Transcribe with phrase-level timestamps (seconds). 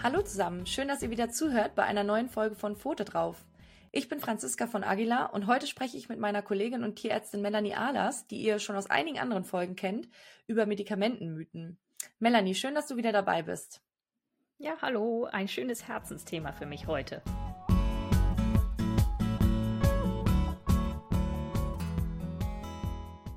[0.00, 3.44] Hallo zusammen, schön, dass ihr wieder zuhört bei einer neuen Folge von Pfote drauf.
[3.90, 7.74] Ich bin Franziska von Aguilar und heute spreche ich mit meiner Kollegin und Tierärztin Melanie
[7.74, 10.08] Ahlers, die ihr schon aus einigen anderen Folgen kennt,
[10.46, 11.78] über Medikamentenmythen.
[12.20, 13.82] Melanie, schön, dass du wieder dabei bist.
[14.58, 17.20] Ja, hallo, ein schönes Herzensthema für mich heute.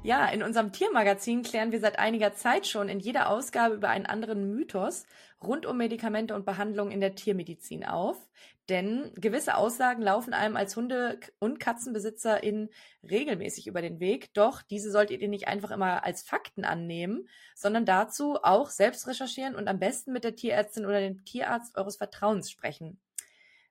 [0.03, 4.07] Ja, in unserem Tiermagazin klären wir seit einiger Zeit schon in jeder Ausgabe über einen
[4.07, 5.05] anderen Mythos
[5.43, 8.29] rund um Medikamente und Behandlungen in der Tiermedizin auf.
[8.69, 12.69] Denn gewisse Aussagen laufen einem als Hunde- und Katzenbesitzerin
[13.03, 14.33] regelmäßig über den Weg.
[14.33, 19.55] Doch diese solltet ihr nicht einfach immer als Fakten annehmen, sondern dazu auch selbst recherchieren
[19.55, 22.99] und am besten mit der Tierärztin oder dem Tierarzt eures Vertrauens sprechen.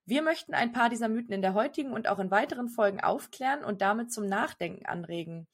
[0.04, 3.64] Wir möchten ein paar dieser Mythen in der heutigen und auch in weiteren Folgen aufklären
[3.64, 5.46] und damit zum Nachdenken anregen.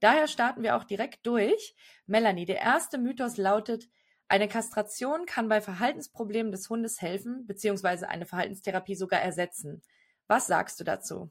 [0.00, 1.74] Daher starten wir auch direkt durch.
[2.06, 3.88] Melanie, der erste Mythos lautet,
[4.32, 9.82] eine Kastration kann bei Verhaltensproblemen des Hundes helfen, beziehungsweise eine Verhaltenstherapie sogar ersetzen.
[10.26, 11.30] Was sagst du dazu?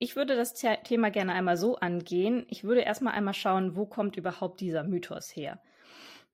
[0.00, 2.46] Ich würde das Thema gerne einmal so angehen.
[2.48, 5.62] Ich würde erstmal einmal schauen, wo kommt überhaupt dieser Mythos her.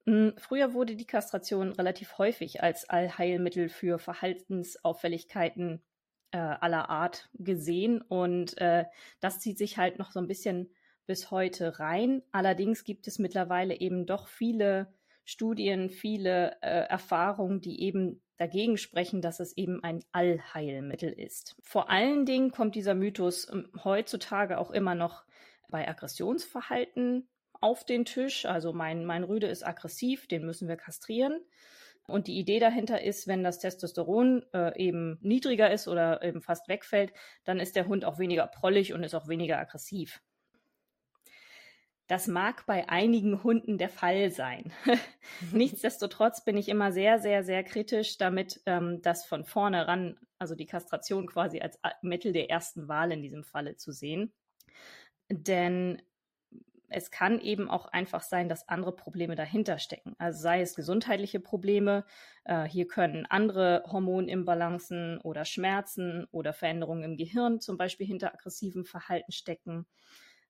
[0.06, 5.82] Hm, früher wurde die Kastration relativ häufig als Allheilmittel für Verhaltensauffälligkeiten
[6.30, 8.86] äh, aller Art gesehen und äh,
[9.20, 10.70] das zieht sich halt noch so ein bisschen
[11.06, 12.22] bis heute rein.
[12.32, 14.92] Allerdings gibt es mittlerweile eben doch viele
[15.24, 21.56] Studien, viele äh, Erfahrungen, die eben dagegen sprechen, dass es eben ein Allheilmittel ist.
[21.62, 25.24] Vor allen Dingen kommt dieser Mythos ähm, heutzutage auch immer noch
[25.68, 27.28] bei Aggressionsverhalten
[27.60, 28.46] auf den Tisch.
[28.46, 31.40] Also mein, mein Rüde ist aggressiv, den müssen wir kastrieren.
[32.06, 36.68] Und die Idee dahinter ist, wenn das Testosteron äh, eben niedriger ist oder eben fast
[36.68, 37.12] wegfällt,
[37.44, 40.20] dann ist der Hund auch weniger prollig und ist auch weniger aggressiv.
[42.10, 44.72] Das mag bei einigen Hunden der Fall sein.
[45.52, 50.66] Nichtsdestotrotz bin ich immer sehr, sehr, sehr kritisch damit, ähm, das von vornherein, also die
[50.66, 54.32] Kastration quasi als Mittel der ersten Wahl in diesem Falle zu sehen.
[55.30, 56.02] Denn
[56.88, 60.16] es kann eben auch einfach sein, dass andere Probleme dahinter stecken.
[60.18, 62.04] Also sei es gesundheitliche Probleme,
[62.42, 68.84] äh, hier können andere Hormonimbalancen oder Schmerzen oder Veränderungen im Gehirn zum Beispiel hinter aggressivem
[68.84, 69.86] Verhalten stecken.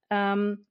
[0.08, 0.66] Ähm,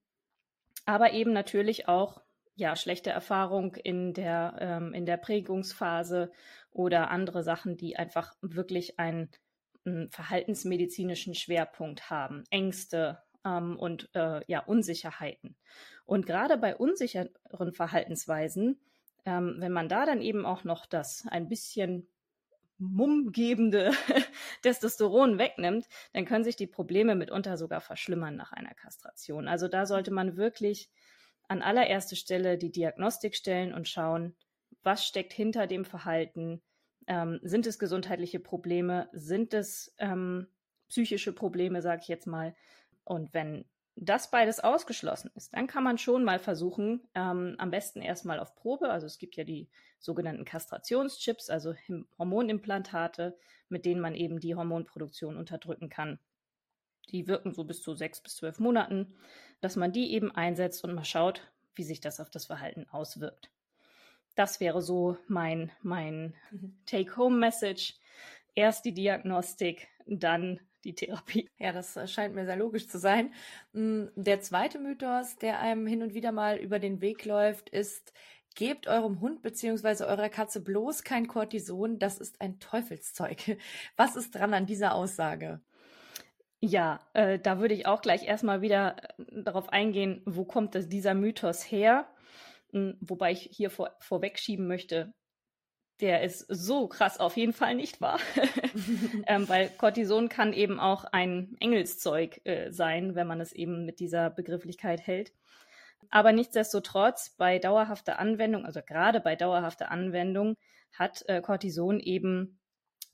[0.89, 2.21] aber eben natürlich auch
[2.55, 6.31] ja, schlechte Erfahrung in der, ähm, in der Prägungsphase
[6.71, 9.29] oder andere Sachen, die einfach wirklich einen,
[9.85, 12.43] einen verhaltensmedizinischen Schwerpunkt haben.
[12.49, 15.55] Ängste, ähm, und äh, ja, Unsicherheiten.
[16.05, 18.79] Und gerade bei unsicheren Verhaltensweisen,
[19.25, 22.07] ähm, wenn man da dann eben auch noch das ein bisschen
[22.79, 23.91] mummgebende
[24.63, 29.47] Testosteron wegnimmt, dann können sich die Probleme mitunter sogar verschlimmern nach einer Kastration.
[29.47, 30.89] Also da sollte man wirklich
[31.47, 34.35] an allererste Stelle die Diagnostik stellen und schauen,
[34.81, 36.61] was steckt hinter dem Verhalten.
[37.07, 39.09] Ähm, sind es gesundheitliche Probleme?
[39.11, 40.47] Sind es ähm,
[40.87, 42.55] psychische Probleme, sage ich jetzt mal?
[43.03, 43.65] Und wenn
[44.01, 48.55] das beides ausgeschlossen ist, dann kann man schon mal versuchen, ähm, am besten erstmal auf
[48.55, 49.67] Probe, also es gibt ja die
[49.99, 51.75] sogenannten Kastrationschips, also
[52.17, 53.37] Hormonimplantate,
[53.67, 56.19] mit denen man eben die Hormonproduktion unterdrücken kann.
[57.09, 59.15] Die wirken so bis zu sechs bis zwölf Monaten,
[59.61, 61.41] dass man die eben einsetzt und mal schaut,
[61.75, 63.49] wie sich das auf das Verhalten auswirkt.
[64.35, 66.77] Das wäre so mein, mein mhm.
[66.85, 67.95] Take-Home-Message.
[68.59, 71.49] Erst die Diagnostik, dann die Therapie.
[71.59, 73.33] Ja, das äh, scheint mir sehr logisch zu sein.
[73.71, 78.11] Hm, der zweite Mythos, der einem hin und wieder mal über den Weg läuft, ist,
[78.55, 80.03] gebt eurem Hund bzw.
[80.03, 83.57] eurer Katze bloß kein Cortison, das ist ein Teufelszeug.
[83.95, 85.61] Was ist dran an dieser Aussage?
[86.59, 90.89] Ja, äh, da würde ich auch gleich erstmal wieder äh, darauf eingehen, wo kommt das,
[90.89, 92.09] dieser Mythos her?
[92.73, 95.13] Hm, wobei ich hier vor, vorwegschieben möchte,
[96.01, 98.19] der ist so krass auf jeden Fall nicht wahr.
[99.27, 103.99] ähm, weil Cortison kann eben auch ein Engelszeug äh, sein, wenn man es eben mit
[103.99, 105.33] dieser Begrifflichkeit hält.
[106.09, 110.55] Aber nichtsdestotrotz, bei dauerhafter Anwendung, also gerade bei dauerhafter Anwendung,
[110.93, 112.59] hat äh, Cortison eben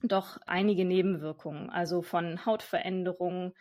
[0.01, 1.69] doch einige Nebenwirkungen.
[1.69, 3.53] Also von Hautveränderungen,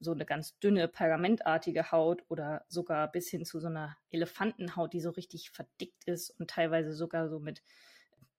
[0.00, 5.00] so eine ganz dünne, pergamentartige Haut oder sogar bis hin zu so einer Elefantenhaut, die
[5.00, 7.62] so richtig verdickt ist und teilweise sogar so mit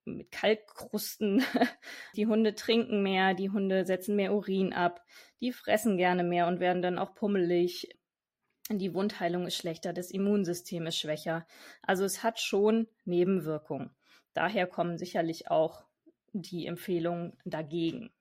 [0.05, 1.43] mit Kalkkrusten.
[2.15, 5.03] Die Hunde trinken mehr, die Hunde setzen mehr Urin ab,
[5.41, 7.89] die fressen gerne mehr und werden dann auch pummelig.
[8.71, 11.47] Die Wundheilung ist schlechter, das Immunsystem ist schwächer.
[11.81, 13.89] Also es hat schon Nebenwirkungen.
[14.33, 15.83] Daher kommen sicherlich auch
[16.33, 18.11] die Empfehlungen dagegen.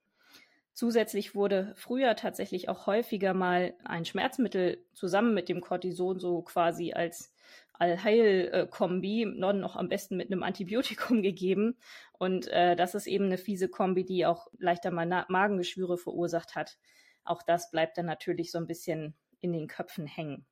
[0.73, 6.93] Zusätzlich wurde früher tatsächlich auch häufiger mal ein Schmerzmittel zusammen mit dem Cortison so quasi
[6.93, 7.35] als
[7.79, 11.79] Allheil-Kombi, noch am besten mit einem Antibiotikum gegeben.
[12.13, 16.79] Und äh, das ist eben eine fiese Kombi, die auch leichter mal Magengeschwüre verursacht hat.
[17.25, 20.47] Auch das bleibt dann natürlich so ein bisschen in den Köpfen hängen.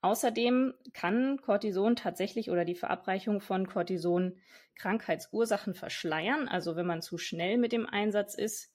[0.00, 4.40] Außerdem kann Cortison tatsächlich oder die Verabreichung von Cortison
[4.74, 6.48] Krankheitsursachen verschleiern.
[6.48, 8.72] Also wenn man zu schnell mit dem Einsatz ist,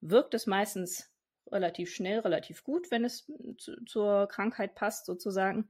[0.00, 1.14] wirkt es meistens
[1.52, 5.68] relativ schnell, relativ gut, wenn es zu, zur Krankheit passt sozusagen.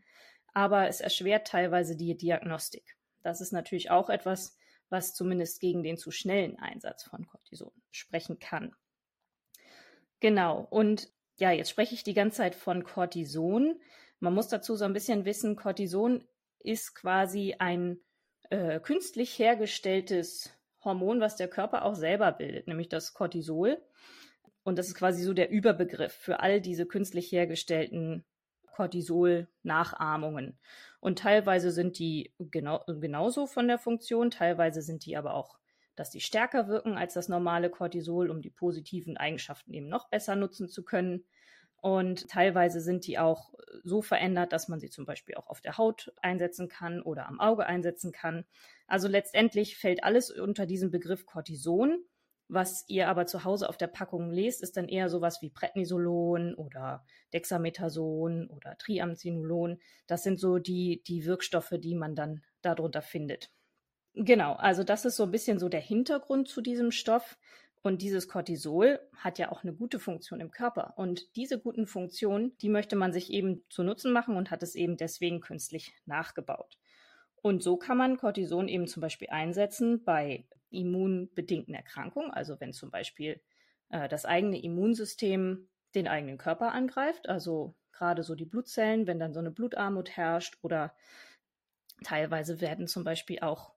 [0.54, 2.96] Aber es erschwert teilweise die Diagnostik.
[3.22, 4.56] Das ist natürlich auch etwas,
[4.88, 8.74] was zumindest gegen den zu schnellen Einsatz von Cortison sprechen kann.
[10.20, 10.66] Genau.
[10.70, 13.80] Und ja, jetzt spreche ich die ganze Zeit von Cortison.
[14.20, 16.24] Man muss dazu so ein bisschen wissen, Cortison
[16.60, 17.98] ist quasi ein
[18.50, 20.50] äh, künstlich hergestelltes
[20.84, 23.82] Hormon, was der Körper auch selber bildet, nämlich das Cortisol.
[24.62, 28.24] Und das ist quasi so der Überbegriff für all diese künstlich hergestellten
[28.74, 30.58] Cortisol-Nachahmungen.
[31.00, 35.58] Und teilweise sind die genau, genauso von der Funktion, teilweise sind die aber auch,
[35.96, 40.34] dass die stärker wirken als das normale Cortisol, um die positiven Eigenschaften eben noch besser
[40.34, 41.24] nutzen zu können.
[41.76, 45.76] Und teilweise sind die auch so verändert, dass man sie zum Beispiel auch auf der
[45.76, 48.46] Haut einsetzen kann oder am Auge einsetzen kann.
[48.86, 52.02] Also letztendlich fällt alles unter diesen Begriff Cortison.
[52.48, 56.54] Was ihr aber zu Hause auf der Packung lest, ist dann eher sowas wie Prednisolon
[56.54, 59.80] oder Dexamethason oder Triamcinolon.
[60.06, 63.50] Das sind so die, die Wirkstoffe, die man dann darunter findet.
[64.14, 67.36] Genau, also das ist so ein bisschen so der Hintergrund zu diesem Stoff.
[67.82, 70.94] Und dieses Cortisol hat ja auch eine gute Funktion im Körper.
[70.96, 74.74] Und diese guten Funktionen, die möchte man sich eben zu Nutzen machen und hat es
[74.74, 76.78] eben deswegen künstlich nachgebaut.
[77.42, 82.90] Und so kann man Cortison eben zum Beispiel einsetzen bei immunbedingten Erkrankungen, also wenn zum
[82.90, 83.40] Beispiel
[83.90, 89.32] äh, das eigene Immunsystem den eigenen Körper angreift, also gerade so die Blutzellen, wenn dann
[89.32, 90.94] so eine Blutarmut herrscht oder
[92.02, 93.74] teilweise werden zum Beispiel auch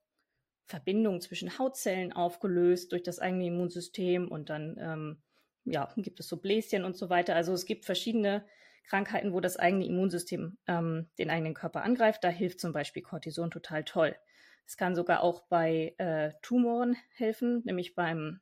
[0.65, 5.21] Verbindungen zwischen Hautzellen aufgelöst durch das eigene Immunsystem und dann ähm,
[5.63, 7.35] ja, gibt es so Bläschen und so weiter.
[7.35, 8.45] Also es gibt verschiedene
[8.85, 12.23] Krankheiten, wo das eigene Immunsystem ähm, den eigenen Körper angreift.
[12.23, 14.15] Da hilft zum Beispiel Cortison total toll.
[14.67, 18.41] Es kann sogar auch bei äh, Tumoren helfen, nämlich beim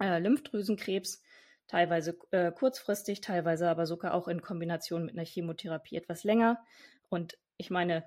[0.00, 1.22] äh, Lymphdrüsenkrebs,
[1.68, 6.62] teilweise äh, kurzfristig, teilweise aber sogar auch in Kombination mit einer Chemotherapie etwas länger.
[7.08, 8.04] Und ich meine,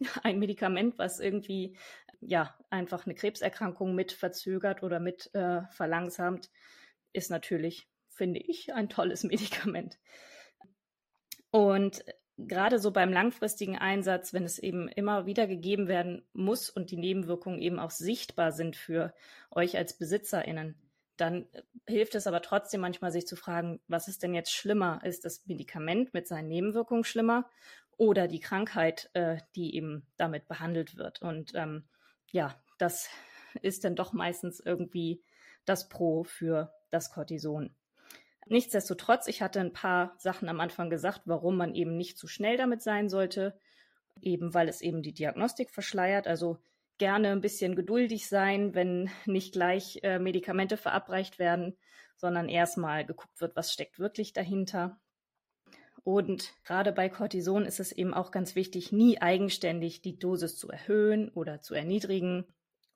[0.22, 1.76] ein Medikament, was irgendwie
[2.20, 6.50] ja einfach eine Krebserkrankung mit verzögert oder mit äh, verlangsamt,
[7.12, 9.98] ist natürlich, finde ich, ein tolles Medikament.
[11.50, 12.04] Und
[12.38, 16.96] gerade so beim langfristigen Einsatz, wenn es eben immer wieder gegeben werden muss und die
[16.96, 19.14] Nebenwirkungen eben auch sichtbar sind für
[19.50, 20.74] euch als BesitzerInnen,
[21.16, 21.46] dann
[21.86, 25.00] hilft es aber trotzdem manchmal, sich zu fragen, was ist denn jetzt schlimmer?
[25.02, 27.48] Ist das Medikament mit seinen Nebenwirkungen schlimmer
[27.96, 31.22] oder die Krankheit, äh, die eben damit behandelt wird.
[31.22, 31.84] Und ähm,
[32.30, 33.08] ja, das
[33.62, 35.22] ist dann doch meistens irgendwie
[35.64, 37.74] das Pro für das Cortison.
[38.48, 42.56] Nichtsdestotrotz, ich hatte ein paar Sachen am Anfang gesagt, warum man eben nicht zu schnell
[42.56, 43.58] damit sein sollte,
[44.20, 46.28] eben weil es eben die Diagnostik verschleiert.
[46.28, 46.58] Also
[46.98, 51.76] gerne ein bisschen geduldig sein, wenn nicht gleich äh, Medikamente verabreicht werden,
[52.16, 54.98] sondern erstmal geguckt wird, was steckt wirklich dahinter.
[56.04, 60.68] Und gerade bei Cortison ist es eben auch ganz wichtig, nie eigenständig die Dosis zu
[60.68, 62.46] erhöhen oder zu erniedrigen,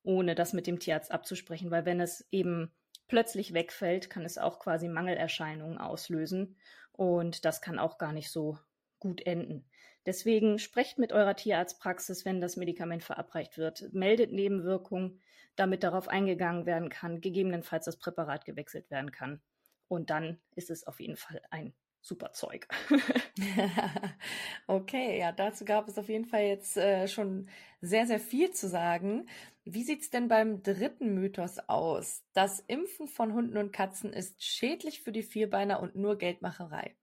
[0.04, 2.70] ohne das mit dem Tierarzt abzusprechen, weil wenn es eben
[3.10, 6.56] plötzlich wegfällt, kann es auch quasi Mangelerscheinungen auslösen
[6.92, 8.58] und das kann auch gar nicht so
[8.98, 9.68] gut enden.
[10.06, 15.20] Deswegen sprecht mit eurer Tierarztpraxis, wenn das Medikament verabreicht wird, meldet Nebenwirkungen,
[15.56, 19.42] damit darauf eingegangen werden kann, gegebenenfalls das Präparat gewechselt werden kann.
[19.88, 22.66] Und dann ist es auf jeden Fall ein super Zeug.
[24.66, 27.48] okay, ja, dazu gab es auf jeden Fall jetzt äh, schon
[27.80, 29.28] sehr, sehr viel zu sagen.
[29.64, 32.24] Wie sieht's denn beim dritten Mythos aus?
[32.32, 36.96] Das Impfen von Hunden und Katzen ist schädlich für die Vierbeiner und nur Geldmacherei.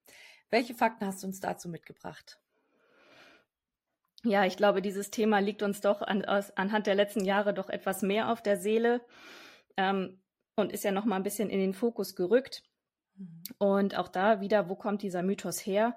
[0.50, 2.38] Welche Fakten hast du uns dazu mitgebracht?
[4.24, 7.68] Ja, ich glaube, dieses Thema liegt uns doch an, aus, anhand der letzten Jahre doch
[7.68, 9.00] etwas mehr auf der Seele
[9.76, 10.20] ähm,
[10.56, 12.64] und ist ja noch mal ein bisschen in den Fokus gerückt.
[13.58, 15.96] Und auch da wieder, wo kommt dieser Mythos her?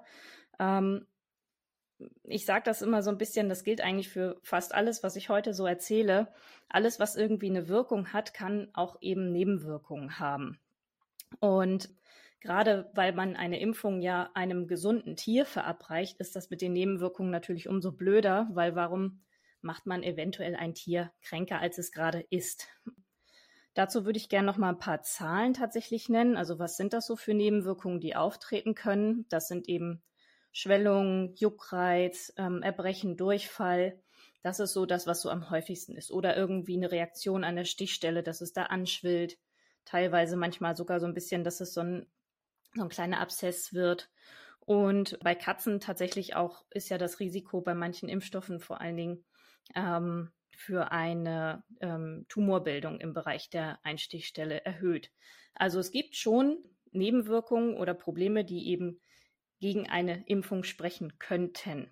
[0.58, 1.06] Ähm,
[2.24, 5.28] ich sage das immer so ein bisschen, das gilt eigentlich für fast alles, was ich
[5.28, 6.32] heute so erzähle.
[6.68, 10.58] Alles, was irgendwie eine Wirkung hat, kann auch eben Nebenwirkungen haben.
[11.40, 11.90] Und
[12.40, 17.30] gerade weil man eine Impfung ja einem gesunden Tier verabreicht, ist das mit den Nebenwirkungen
[17.30, 19.22] natürlich umso blöder, weil warum
[19.60, 22.66] macht man eventuell ein Tier kränker, als es gerade ist?
[23.74, 26.36] Dazu würde ich gerne noch mal ein paar Zahlen tatsächlich nennen.
[26.36, 29.24] Also was sind das so für Nebenwirkungen, die auftreten können?
[29.30, 30.02] Das sind eben
[30.52, 33.98] Schwellung, Juckreiz, ähm, Erbrechen, Durchfall.
[34.42, 36.10] Das ist so das, was so am häufigsten ist.
[36.10, 39.38] Oder irgendwie eine Reaktion an der Stichstelle, dass es da anschwillt.
[39.86, 42.06] Teilweise manchmal sogar so ein bisschen, dass es so ein,
[42.74, 44.10] so ein kleiner Abszess wird.
[44.60, 49.24] Und bei Katzen tatsächlich auch ist ja das Risiko bei manchen Impfstoffen vor allen Dingen
[49.74, 55.10] ähm, für eine ähm, Tumorbildung im Bereich der Einstichstelle erhöht.
[55.54, 56.58] Also es gibt schon
[56.92, 59.00] Nebenwirkungen oder Probleme, die eben
[59.60, 61.90] gegen eine Impfung sprechen könnten.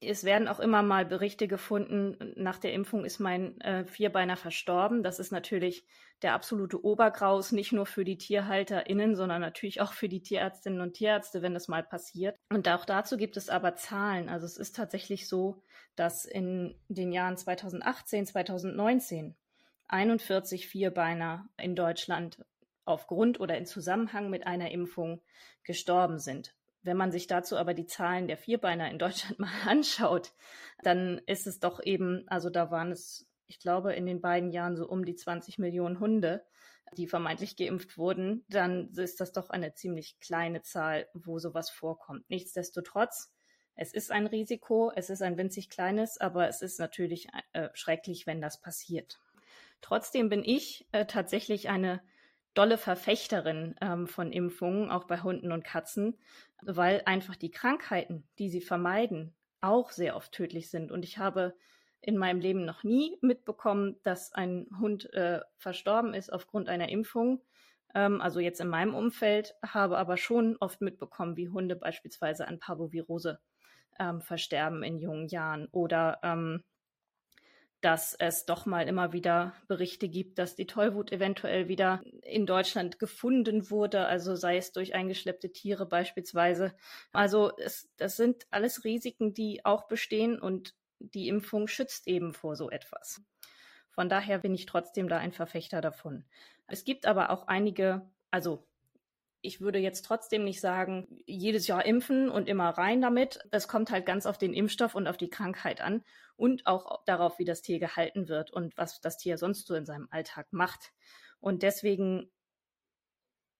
[0.00, 5.02] Es werden auch immer mal Berichte gefunden, nach der Impfung ist mein äh, Vierbeiner verstorben.
[5.02, 5.84] Das ist natürlich
[6.22, 10.94] der absolute Obergraus, nicht nur für die TierhalterInnen, sondern natürlich auch für die Tierärztinnen und
[10.94, 12.36] Tierärzte, wenn das mal passiert.
[12.50, 14.28] Und auch dazu gibt es aber Zahlen.
[14.28, 15.62] Also es ist tatsächlich so,
[15.96, 19.36] dass in den Jahren 2018, 2019
[19.88, 22.44] 41 Vierbeiner in Deutschland
[22.84, 25.22] aufgrund oder in Zusammenhang mit einer Impfung
[25.64, 26.54] gestorben sind.
[26.88, 30.32] Wenn man sich dazu aber die Zahlen der Vierbeiner in Deutschland mal anschaut,
[30.82, 34.74] dann ist es doch eben, also da waren es, ich glaube, in den beiden Jahren
[34.74, 36.46] so um die 20 Millionen Hunde,
[36.96, 42.24] die vermeintlich geimpft wurden, dann ist das doch eine ziemlich kleine Zahl, wo sowas vorkommt.
[42.30, 43.34] Nichtsdestotrotz,
[43.74, 48.26] es ist ein Risiko, es ist ein winzig kleines, aber es ist natürlich äh, schrecklich,
[48.26, 49.20] wenn das passiert.
[49.82, 52.00] Trotzdem bin ich äh, tatsächlich eine
[52.58, 56.18] dolle Verfechterin ähm, von Impfungen, auch bei Hunden und Katzen,
[56.60, 60.90] weil einfach die Krankheiten, die sie vermeiden, auch sehr oft tödlich sind.
[60.90, 61.54] Und ich habe
[62.00, 67.40] in meinem Leben noch nie mitbekommen, dass ein Hund äh, verstorben ist aufgrund einer Impfung.
[67.94, 72.58] Ähm, also jetzt in meinem Umfeld, habe aber schon oft mitbekommen, wie Hunde beispielsweise an
[72.58, 73.38] Parvovirose
[74.00, 76.64] ähm, versterben in jungen Jahren oder ähm,
[77.80, 82.98] dass es doch mal immer wieder Berichte gibt, dass die Tollwut eventuell wieder in Deutschland
[82.98, 86.74] gefunden wurde, also sei es durch eingeschleppte Tiere beispielsweise.
[87.12, 92.56] Also es, das sind alles Risiken, die auch bestehen und die Impfung schützt eben vor
[92.56, 93.22] so etwas.
[93.90, 96.24] Von daher bin ich trotzdem da ein Verfechter davon.
[96.66, 98.66] Es gibt aber auch einige, also
[99.40, 103.40] ich würde jetzt trotzdem nicht sagen, jedes Jahr impfen und immer rein damit.
[103.50, 106.02] Es kommt halt ganz auf den Impfstoff und auf die Krankheit an
[106.36, 109.86] und auch darauf, wie das Tier gehalten wird und was das Tier sonst so in
[109.86, 110.92] seinem Alltag macht.
[111.40, 112.30] Und deswegen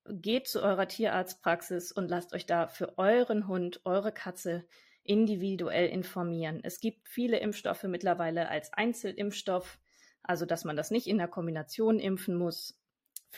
[0.09, 4.65] geht zu eurer Tierarztpraxis und lasst euch da für euren Hund, eure Katze
[5.05, 6.61] individuell informieren.
[6.63, 9.79] Es gibt viele Impfstoffe mittlerweile als Einzelimpfstoff,
[10.23, 12.79] also dass man das nicht in der Kombination impfen muss.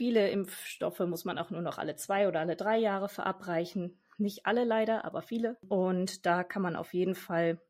[0.01, 4.01] Viele Impfstoffe muss man auch nur noch alle zwei oder alle drei Jahre verabreichen.
[4.17, 5.59] Nicht alle leider, aber viele.
[5.69, 7.61] Und da kann man auf jeden Fall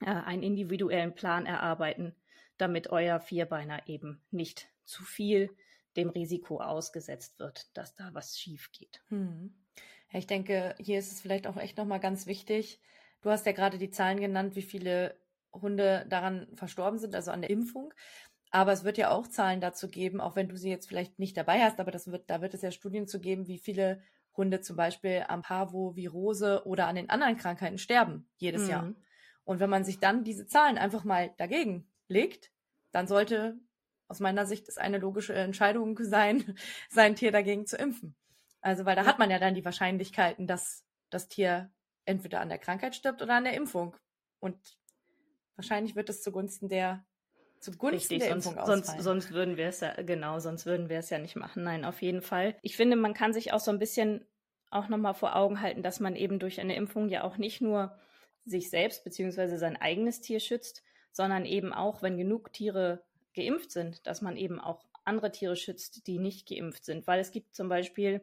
[0.00, 2.16] äh, einen individuellen Plan erarbeiten,
[2.56, 5.54] damit euer Vierbeiner eben nicht zu viel
[5.94, 9.02] dem Risiko ausgesetzt wird, dass da was schief geht.
[9.08, 9.54] Hm.
[10.10, 12.80] Ich denke, hier ist es vielleicht auch echt nochmal ganz wichtig.
[13.20, 15.20] Du hast ja gerade die Zahlen genannt, wie viele
[15.52, 17.92] Hunde daran verstorben sind, also an der Impfung.
[18.50, 21.36] Aber es wird ja auch Zahlen dazu geben, auch wenn du sie jetzt vielleicht nicht
[21.36, 24.00] dabei hast, aber das wird, da wird es ja Studien zu geben, wie viele
[24.36, 28.70] Hunde zum Beispiel am Parvovirose oder an den anderen Krankheiten sterben jedes mhm.
[28.70, 28.94] Jahr.
[29.44, 32.52] Und wenn man sich dann diese Zahlen einfach mal dagegen legt,
[32.92, 33.58] dann sollte
[34.06, 36.56] aus meiner Sicht es eine logische Entscheidung sein,
[36.88, 38.14] sein Tier dagegen zu impfen.
[38.60, 39.08] Also, weil da ja.
[39.08, 41.70] hat man ja dann die Wahrscheinlichkeiten, dass das Tier
[42.04, 43.96] entweder an der Krankheit stirbt oder an der Impfung.
[44.40, 44.78] Und
[45.56, 47.04] wahrscheinlich wird es zugunsten der
[47.60, 51.10] Zugunsten Richtig, der sonst, sonst, sonst würden wir es ja, genau, sonst würden wir es
[51.10, 51.64] ja nicht machen.
[51.64, 52.56] Nein, auf jeden Fall.
[52.62, 54.24] Ich finde, man kann sich auch so ein bisschen
[54.70, 57.96] auch nochmal vor Augen halten, dass man eben durch eine Impfung ja auch nicht nur
[58.44, 64.06] sich selbst beziehungsweise sein eigenes Tier schützt, sondern eben auch, wenn genug Tiere geimpft sind,
[64.06, 67.06] dass man eben auch andere Tiere schützt, die nicht geimpft sind.
[67.06, 68.20] Weil es gibt zum Beispiel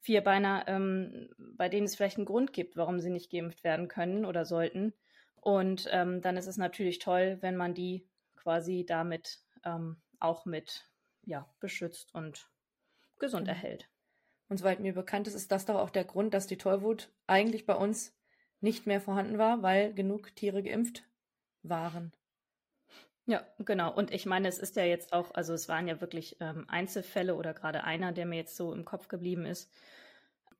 [0.00, 4.24] Vierbeiner, ähm, bei denen es vielleicht einen Grund gibt, warum sie nicht geimpft werden können
[4.24, 4.94] oder sollten.
[5.40, 8.06] Und ähm, dann ist es natürlich toll, wenn man die
[8.42, 10.88] quasi damit ähm, auch mit
[11.22, 12.48] ja, beschützt und
[13.18, 13.50] gesund mhm.
[13.50, 13.88] erhält.
[14.48, 17.66] Und soweit mir bekannt ist, ist das doch auch der Grund, dass die Tollwut eigentlich
[17.66, 18.16] bei uns
[18.60, 21.04] nicht mehr vorhanden war, weil genug Tiere geimpft
[21.62, 22.12] waren.
[23.26, 23.94] Ja, genau.
[23.94, 27.36] Und ich meine, es ist ja jetzt auch, also es waren ja wirklich ähm, Einzelfälle
[27.36, 29.70] oder gerade einer, der mir jetzt so im Kopf geblieben ist.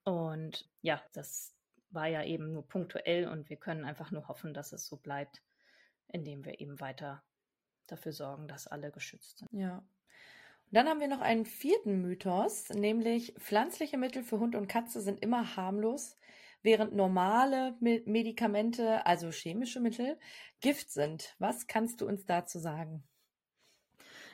[0.05, 1.57] Und ja, das
[1.91, 5.43] war ja eben nur punktuell und wir können einfach nur hoffen, dass es so bleibt,
[6.07, 7.25] indem wir eben weiter
[7.91, 9.53] dafür sorgen, dass alle geschützt sind.
[9.53, 9.79] Ja.
[9.79, 15.01] Und dann haben wir noch einen vierten Mythos, nämlich pflanzliche Mittel für Hund und Katze
[15.01, 16.17] sind immer harmlos,
[16.63, 20.19] während normale Medikamente, also chemische Mittel,
[20.61, 21.35] Gift sind.
[21.39, 23.03] Was kannst du uns dazu sagen?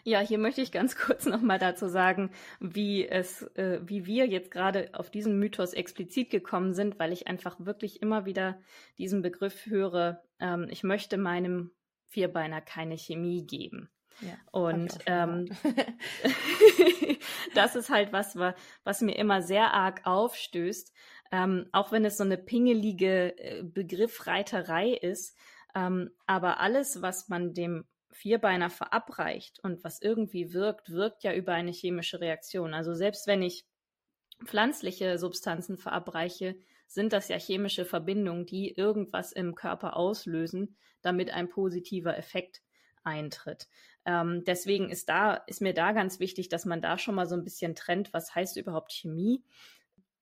[0.07, 4.53] Ja, hier möchte ich ganz kurz nochmal dazu sagen, wie es, äh, wie wir jetzt
[4.53, 8.61] gerade auf diesen Mythos explizit gekommen sind, weil ich einfach wirklich immer wieder
[8.99, 10.23] diesen Begriff höre.
[10.39, 11.73] Ähm, ich möchte meinem
[12.09, 13.91] Vierbeiner keine Chemie geben.
[14.21, 15.49] Ja, und ähm,
[17.55, 18.37] das ist halt was,
[18.83, 20.93] was mir immer sehr arg aufstößt,
[21.33, 25.37] ähm, auch wenn es so eine pingelige äh, Begriffreiterei ist.
[25.75, 31.53] Ähm, aber alles, was man dem Vierbeiner verabreicht und was irgendwie wirkt, wirkt ja über
[31.53, 32.73] eine chemische Reaktion.
[32.73, 33.67] Also selbst wenn ich
[34.45, 36.57] pflanzliche Substanzen verabreiche,
[36.87, 42.63] sind das ja chemische Verbindungen, die irgendwas im Körper auslösen, damit ein positiver Effekt
[43.05, 43.69] eintritt.
[44.05, 47.35] Ähm, deswegen ist da, ist mir da ganz wichtig, dass man da schon mal so
[47.35, 49.43] ein bisschen trennt, was heißt überhaupt Chemie.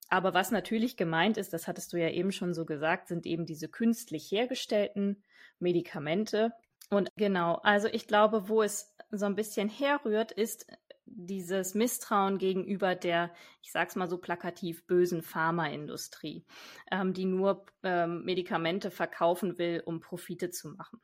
[0.08, 3.46] Aber was natürlich gemeint ist, das hattest du ja eben schon so gesagt, sind eben
[3.46, 5.22] diese künstlich hergestellten
[5.58, 6.52] Medikamente.
[6.90, 10.66] Und genau, also ich glaube, wo es so ein bisschen herrührt, ist
[11.06, 13.32] dieses Misstrauen gegenüber der,
[13.62, 16.44] ich sag's mal so plakativ, bösen Pharmaindustrie,
[16.90, 21.00] ähm, die nur ähm, Medikamente verkaufen will, um Profite zu machen.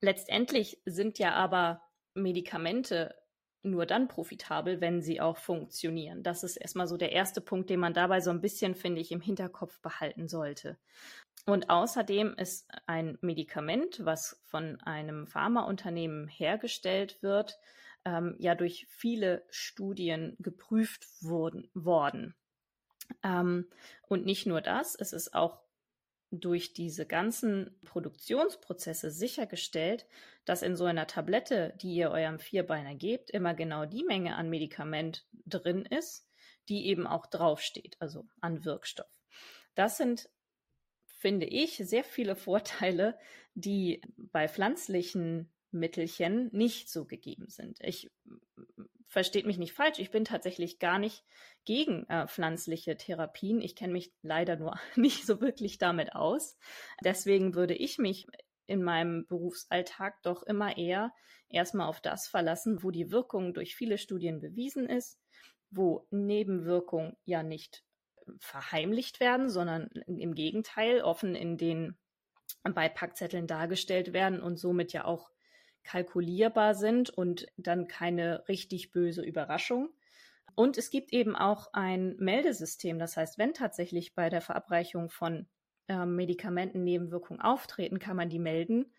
[0.00, 1.82] Letztendlich sind ja aber
[2.14, 3.14] Medikamente
[3.64, 6.22] nur dann profitabel, wenn sie auch funktionieren.
[6.22, 9.10] Das ist erstmal so der erste Punkt, den man dabei so ein bisschen, finde ich,
[9.10, 10.78] im Hinterkopf behalten sollte.
[11.46, 17.58] Und außerdem ist ein Medikament, was von einem Pharmaunternehmen hergestellt wird,
[18.04, 22.34] ähm, ja durch viele Studien geprüft wurden, worden.
[23.22, 23.68] Ähm,
[24.08, 25.64] und nicht nur das, es ist auch
[26.30, 30.06] durch diese ganzen Produktionsprozesse sichergestellt,
[30.44, 34.50] dass in so einer Tablette, die ihr eurem Vierbeiner gebt, immer genau die Menge an
[34.50, 36.26] Medikament drin ist,
[36.68, 39.20] die eben auch draufsteht, also an Wirkstoff.
[39.74, 40.28] Das sind,
[41.06, 43.18] finde ich, sehr viele Vorteile,
[43.54, 47.78] die bei pflanzlichen Mittelchen nicht so gegeben sind.
[47.80, 48.10] Ich
[49.08, 51.24] versteht mich nicht falsch, ich bin tatsächlich gar nicht
[51.64, 53.60] gegen äh, pflanzliche Therapien.
[53.60, 56.56] Ich kenne mich leider nur nicht so wirklich damit aus.
[57.04, 58.26] Deswegen würde ich mich
[58.66, 61.12] in meinem Berufsalltag doch immer eher
[61.48, 65.20] erstmal auf das verlassen, wo die Wirkung durch viele Studien bewiesen ist,
[65.70, 67.84] wo Nebenwirkungen ja nicht
[68.40, 71.96] verheimlicht werden, sondern im Gegenteil offen in den
[72.64, 75.30] Beipackzetteln dargestellt werden und somit ja auch
[75.84, 79.90] kalkulierbar sind und dann keine richtig böse Überraschung.
[80.54, 82.98] Und es gibt eben auch ein Meldesystem.
[82.98, 85.46] Das heißt, wenn tatsächlich bei der Verabreichung von
[85.88, 88.92] äh, Medikamenten Nebenwirkungen auftreten, kann man die melden,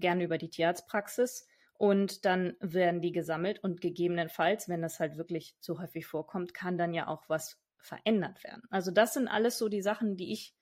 [0.00, 1.46] gerne über die Tierarztpraxis.
[1.74, 6.76] Und dann werden die gesammelt und gegebenenfalls, wenn das halt wirklich zu häufig vorkommt, kann
[6.76, 8.62] dann ja auch was verändert werden.
[8.70, 10.54] Also das sind alles so die Sachen, die ich,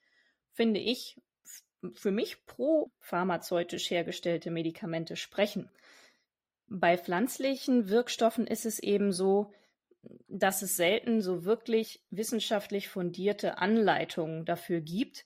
[0.53, 1.21] finde ich,
[1.93, 5.69] für mich pro pharmazeutisch hergestellte Medikamente sprechen.
[6.67, 9.51] Bei pflanzlichen Wirkstoffen ist es eben so,
[10.27, 15.25] dass es selten so wirklich wissenschaftlich fundierte Anleitungen dafür gibt,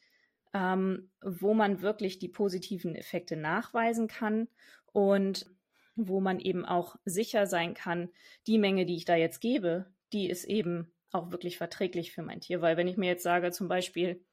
[0.53, 4.47] ähm, wo man wirklich die positiven Effekte nachweisen kann
[4.91, 5.47] und
[5.95, 8.09] wo man eben auch sicher sein kann,
[8.47, 12.41] die Menge, die ich da jetzt gebe, die ist eben auch wirklich verträglich für mein
[12.41, 12.61] Tier.
[12.61, 14.23] Weil wenn ich mir jetzt sage, zum Beispiel,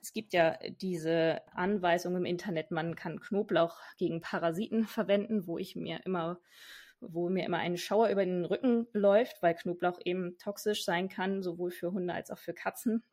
[0.00, 5.76] es gibt ja diese Anweisung im Internet, man kann Knoblauch gegen Parasiten verwenden, wo ich
[5.76, 6.40] mir immer
[7.00, 11.42] wo mir immer ein Schauer über den Rücken läuft, weil Knoblauch eben toxisch sein kann,
[11.42, 13.04] sowohl für Hunde als auch für Katzen.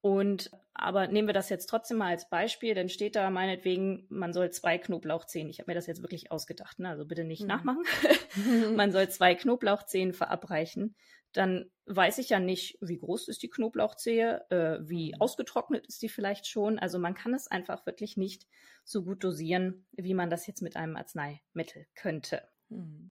[0.00, 4.34] Und aber nehmen wir das jetzt trotzdem mal als Beispiel, dann steht da meinetwegen, man
[4.34, 5.48] soll zwei Knoblauchzehen.
[5.48, 6.90] Ich habe mir das jetzt wirklich ausgedacht, ne?
[6.90, 7.48] also bitte nicht mhm.
[7.48, 7.84] nachmachen.
[8.76, 10.94] man soll zwei Knoblauchzehen verabreichen
[11.36, 15.20] dann weiß ich ja nicht, wie groß ist die Knoblauchzehe, äh, wie mhm.
[15.20, 16.78] ausgetrocknet ist die vielleicht schon.
[16.78, 18.46] Also man kann es einfach wirklich nicht
[18.84, 22.42] so gut dosieren, wie man das jetzt mit einem Arzneimittel könnte.
[22.68, 23.10] Mhm.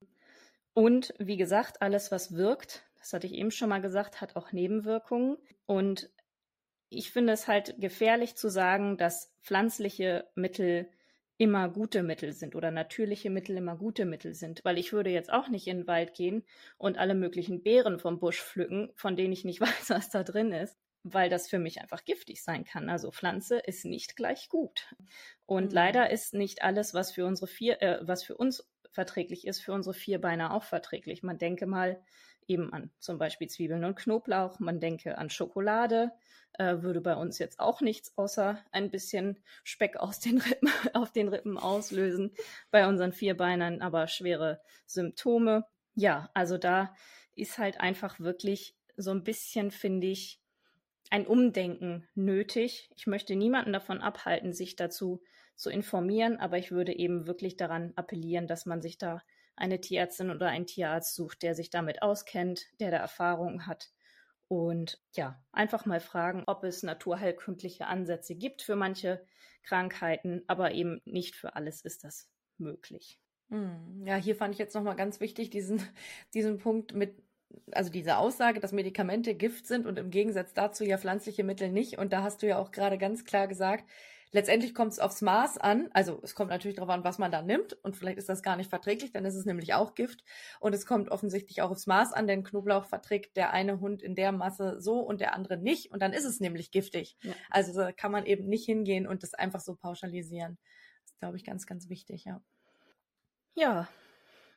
[0.74, 4.52] Und wie gesagt, alles, was wirkt, das hatte ich eben schon mal gesagt, hat auch
[4.52, 5.38] Nebenwirkungen.
[5.66, 6.10] Und
[6.96, 10.90] ich finde es halt gefährlich zu sagen, dass pflanzliche Mittel
[11.38, 15.32] immer gute Mittel sind oder natürliche Mittel immer gute Mittel sind, weil ich würde jetzt
[15.32, 16.44] auch nicht in den Wald gehen
[16.78, 20.52] und alle möglichen Beeren vom Busch pflücken, von denen ich nicht weiß, was da drin
[20.52, 22.90] ist, weil das für mich einfach giftig sein kann.
[22.90, 24.96] Also Pflanze ist nicht gleich gut.
[25.46, 25.76] Und mhm.
[25.76, 29.74] leider ist nicht alles, was für unsere vier, äh, was für uns verträglich ist, für
[29.74, 31.22] unsere Vierbeiner auch verträglich.
[31.22, 32.02] Man denke mal
[32.48, 36.12] eben an zum Beispiel Zwiebeln und Knoblauch, man denke an Schokolade,
[36.54, 41.12] äh, würde bei uns jetzt auch nichts außer ein bisschen Speck aus den Rippen, auf
[41.12, 42.32] den Rippen auslösen.
[42.72, 45.66] Bei unseren Vierbeinern aber schwere Symptome.
[45.96, 46.96] Ja, also da
[47.36, 50.40] ist halt einfach wirklich so ein bisschen, finde ich,
[51.10, 52.90] ein Umdenken nötig.
[52.96, 55.22] Ich möchte niemanden davon abhalten, sich dazu
[55.56, 59.22] zu informieren, aber ich würde eben wirklich daran appellieren, dass man sich da
[59.56, 63.92] eine Tierärztin oder einen Tierarzt sucht, der sich damit auskennt, der da Erfahrung hat
[64.48, 69.26] Und ja, einfach mal fragen, ob es naturheilkundliche Ansätze gibt für manche
[69.64, 73.20] Krankheiten, aber eben nicht für alles ist das möglich.
[73.50, 75.82] Hm, ja, hier fand ich jetzt nochmal ganz wichtig, diesen,
[76.34, 77.16] diesen Punkt mit,
[77.72, 81.98] also diese Aussage, dass Medikamente Gift sind und im Gegensatz dazu ja pflanzliche Mittel nicht.
[81.98, 83.90] Und da hast du ja auch gerade ganz klar gesagt,
[84.36, 85.88] Letztendlich kommt es aufs Maß an.
[85.94, 87.72] Also es kommt natürlich darauf an, was man da nimmt.
[87.86, 90.26] Und vielleicht ist das gar nicht verträglich, dann ist es nämlich auch Gift.
[90.60, 94.14] Und es kommt offensichtlich auch aufs Maß an, denn Knoblauch verträgt der eine Hund in
[94.14, 95.90] der Masse so und der andere nicht.
[95.90, 97.16] Und dann ist es nämlich giftig.
[97.22, 97.32] Ja.
[97.50, 100.58] Also da kann man eben nicht hingehen und das einfach so pauschalisieren.
[101.04, 102.42] Das ist, glaube ich, ganz, ganz wichtig, ja.
[103.54, 103.88] Ja,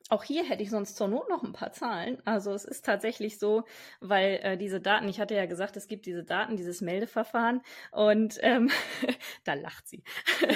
[0.09, 2.19] auch hier hätte ich sonst zur Not noch ein paar Zahlen.
[2.25, 3.65] Also es ist tatsächlich so,
[4.01, 7.61] weil äh, diese Daten, ich hatte ja gesagt, es gibt diese Daten, dieses Meldeverfahren
[7.93, 8.71] und ähm,
[9.45, 10.03] da lacht sie.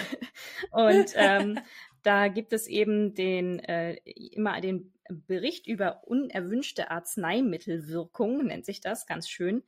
[0.71, 1.59] und ähm,
[2.03, 9.07] da gibt es eben den äh, immer den Bericht über unerwünschte Arzneimittelwirkung, nennt sich das,
[9.07, 9.63] ganz schön.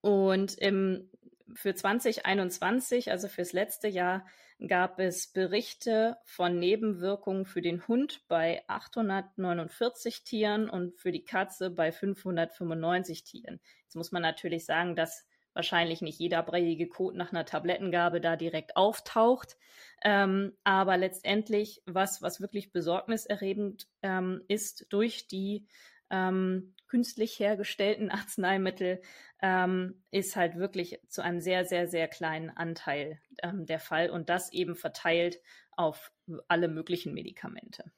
[0.00, 1.10] Und im,
[1.54, 4.26] für 2021, also fürs letzte Jahr,
[4.66, 11.70] gab es Berichte von Nebenwirkungen für den Hund bei 849 Tieren und für die Katze
[11.70, 13.60] bei 595 Tieren.
[13.84, 18.36] Jetzt muss man natürlich sagen, dass wahrscheinlich nicht jeder breiige Kot nach einer Tablettengabe da
[18.36, 19.56] direkt auftaucht.
[20.04, 25.66] Ähm, aber letztendlich, was, was wirklich besorgniserregend ähm, ist, durch die
[26.10, 29.00] ähm, künstlich hergestellten Arzneimittel
[29.40, 34.28] ähm, ist halt wirklich zu einem sehr, sehr, sehr kleinen Anteil ähm, der Fall und
[34.28, 36.12] das eben verteilt auf
[36.48, 37.92] alle möglichen Medikamente.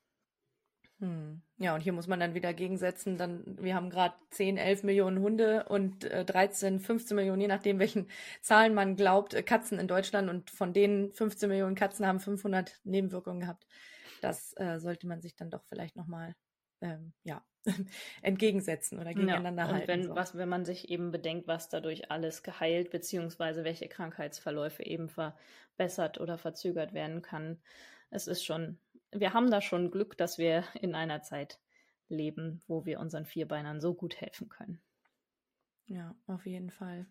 [1.00, 1.42] Hm.
[1.56, 5.20] Ja, und hier muss man dann wieder gegensetzen, dann, wir haben gerade 10, 11 Millionen
[5.20, 8.08] Hunde und äh, 13, 15 Millionen, je nachdem, welchen
[8.42, 12.78] Zahlen man glaubt, äh, Katzen in Deutschland und von denen 15 Millionen Katzen haben 500
[12.84, 13.66] Nebenwirkungen gehabt.
[14.20, 16.36] Das äh, sollte man sich dann doch vielleicht nochmal
[16.82, 17.42] ähm, ja,
[18.22, 19.88] entgegensetzen oder gegeneinander ja, und halten.
[19.88, 20.14] Wenn, so.
[20.14, 26.20] was, wenn man sich eben bedenkt, was dadurch alles geheilt beziehungsweise welche Krankheitsverläufe eben verbessert
[26.20, 27.58] oder verzögert werden kann.
[28.10, 28.78] Es ist schon,
[29.10, 31.60] wir haben da schon Glück, dass wir in einer Zeit
[32.08, 34.80] leben, wo wir unseren Vierbeinern so gut helfen können.
[35.86, 37.06] Ja, auf jeden Fall.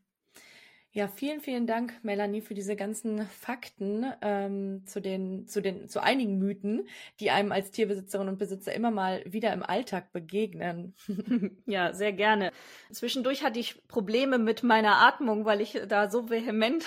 [0.94, 6.04] Ja, vielen, vielen Dank, Melanie, für diese ganzen Fakten ähm, zu den, zu den, zu
[6.04, 6.86] einigen Mythen,
[7.22, 10.94] die einem als Tierbesitzerin und Besitzer immer mal wieder im Alltag begegnen.
[11.66, 12.52] ja, sehr gerne.
[12.92, 16.84] Zwischendurch hatte ich Probleme mit meiner Atmung, weil ich da so vehement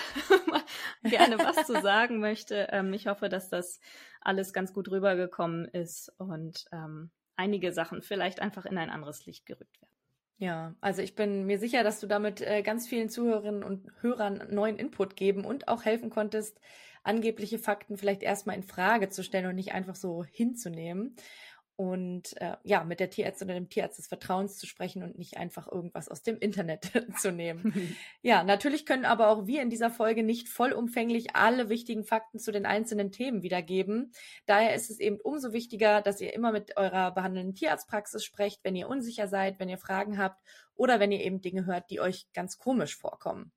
[1.03, 2.67] gerne was zu sagen möchte.
[2.71, 3.79] Ähm, ich hoffe, dass das
[4.21, 9.47] alles ganz gut rübergekommen ist und ähm, einige Sachen vielleicht einfach in ein anderes Licht
[9.47, 9.94] gerückt werden.
[10.37, 14.43] Ja, also ich bin mir sicher, dass du damit äh, ganz vielen Zuhörerinnen und Hörern
[14.49, 16.59] neuen Input geben und auch helfen konntest,
[17.03, 21.15] angebliche Fakten vielleicht erstmal in Frage zu stellen und nicht einfach so hinzunehmen
[21.77, 25.37] und äh, ja, mit der Tierärztin oder dem Tierarzt des Vertrauens zu sprechen und nicht
[25.37, 27.95] einfach irgendwas aus dem Internet zu nehmen.
[28.21, 32.51] ja, natürlich können aber auch wir in dieser Folge nicht vollumfänglich alle wichtigen Fakten zu
[32.51, 34.11] den einzelnen Themen wiedergeben.
[34.45, 38.75] Daher ist es eben umso wichtiger, dass ihr immer mit eurer behandelnden Tierarztpraxis sprecht, wenn
[38.75, 40.41] ihr unsicher seid, wenn ihr Fragen habt
[40.75, 43.51] oder wenn ihr eben Dinge hört, die euch ganz komisch vorkommen.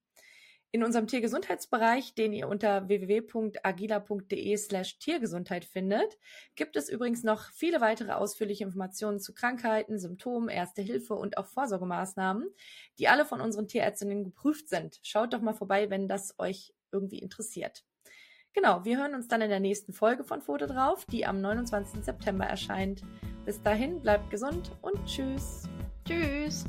[0.71, 6.19] In unserem Tiergesundheitsbereich, den ihr unter www.agila.de slash Tiergesundheit findet,
[6.57, 11.47] gibt es übrigens noch viele weitere ausführliche Informationen zu Krankheiten, Symptomen, Erste Hilfe und auch
[11.47, 12.51] Vorsorgemaßnahmen,
[12.99, 15.01] die alle von unseren Tierärztinnen geprüft sind.
[15.03, 17.85] Schaut doch mal vorbei, wenn das euch irgendwie interessiert.
[18.53, 22.05] Genau, wir hören uns dann in der nächsten Folge von Foto drauf, die am 29.
[22.05, 23.03] September erscheint.
[23.47, 25.63] Bis dahin, bleibt gesund und tschüss.
[26.05, 26.65] Tschüss.